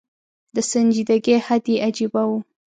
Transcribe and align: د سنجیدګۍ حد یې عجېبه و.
د 0.55 0.57
سنجیدګۍ 0.71 1.35
حد 1.45 1.65
یې 1.71 1.75
عجېبه 1.85 2.23
و. 2.29 2.31